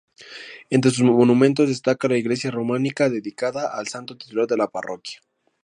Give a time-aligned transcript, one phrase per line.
[0.71, 5.19] Entre sus monumentos, destaca la iglesia románica dedicada al santo titular de la parroquia.